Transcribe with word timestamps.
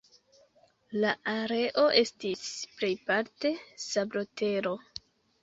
La 1.03 1.11
areo 1.33 1.83
estis 2.03 2.41
plejparte 2.81 3.53
sablotero. 3.87 4.75